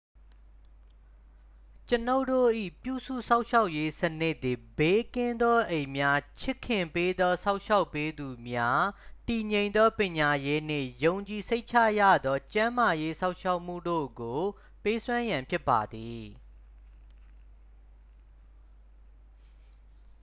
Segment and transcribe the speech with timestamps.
[1.89, 2.49] ကျွန်ုပ်တို့၏
[2.83, 8.81] ပြုစုစောင့်ရှောက်ရေးစနစ်သည် ဘေးကင်းသောအိမ်များ ချစ်ခင်ပေးသောစောင့်ရှောက်ပေးသူများ
[9.27, 14.41] တည်ငြိမ်သောပညာရေးနှင့် ယုံကြည်စိတ်ချရသောကျန်းမာရေးစောင့်ရှောက်မှုတို့ကို
[14.83, 16.23] ပေးစွမ်းရန်ဖြစ်ပါသည်